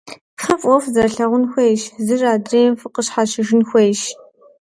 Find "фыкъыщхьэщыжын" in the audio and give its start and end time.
2.81-3.61